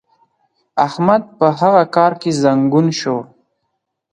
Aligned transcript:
احمد 0.87 1.23
په 1.37 1.47
هغه 1.59 1.83
کار 1.95 2.11
کې 2.21 2.31
زنګون 2.41 2.87
شو. 2.99 3.17